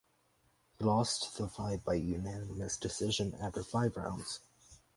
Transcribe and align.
He 0.79 0.83
lost 0.83 1.37
the 1.37 1.47
fight 1.47 1.83
by 1.85 1.93
unanimous 1.93 2.75
decision 2.75 3.35
after 3.39 3.61
five 3.63 3.95
rounds. 3.95 4.39